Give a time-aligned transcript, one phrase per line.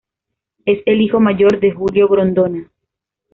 [0.65, 2.71] Es el hijo mayor de Julio Grondona.